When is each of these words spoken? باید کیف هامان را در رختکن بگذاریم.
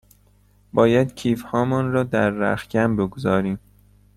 باید 0.73 1.15
کیف 1.15 1.41
هامان 1.45 1.91
را 1.91 2.03
در 2.03 2.29
رختکن 2.29 2.95
بگذاریم. 2.95 3.59